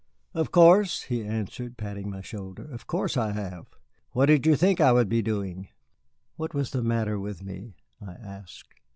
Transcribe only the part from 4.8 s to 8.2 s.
I would be doing?" "What was the matter with me?" I